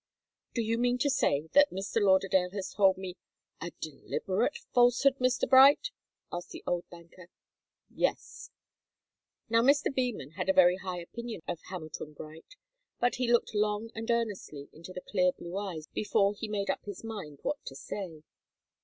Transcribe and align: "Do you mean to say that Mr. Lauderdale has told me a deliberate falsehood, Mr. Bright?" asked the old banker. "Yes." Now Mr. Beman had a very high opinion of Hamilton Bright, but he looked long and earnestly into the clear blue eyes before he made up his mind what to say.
"Do 0.55 0.63
you 0.63 0.79
mean 0.79 0.97
to 0.97 1.11
say 1.11 1.49
that 1.53 1.69
Mr. 1.69 2.01
Lauderdale 2.01 2.49
has 2.53 2.73
told 2.73 2.97
me 2.97 3.17
a 3.61 3.69
deliberate 3.79 4.57
falsehood, 4.73 5.17
Mr. 5.19 5.47
Bright?" 5.47 5.91
asked 6.31 6.49
the 6.49 6.63
old 6.65 6.89
banker. 6.89 7.27
"Yes." 7.87 8.49
Now 9.47 9.61
Mr. 9.61 9.93
Beman 9.95 10.31
had 10.31 10.49
a 10.49 10.53
very 10.53 10.77
high 10.77 10.99
opinion 11.01 11.43
of 11.47 11.59
Hamilton 11.69 12.13
Bright, 12.13 12.55
but 12.99 13.17
he 13.17 13.31
looked 13.31 13.53
long 13.53 13.91
and 13.93 14.09
earnestly 14.09 14.69
into 14.73 14.91
the 14.91 15.01
clear 15.01 15.33
blue 15.33 15.55
eyes 15.55 15.85
before 15.85 16.33
he 16.33 16.47
made 16.47 16.71
up 16.71 16.83
his 16.85 17.03
mind 17.03 17.37
what 17.43 17.63
to 17.65 17.75
say. 17.75 18.23